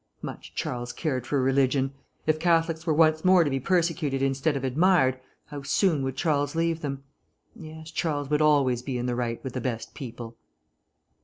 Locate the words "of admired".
4.57-5.19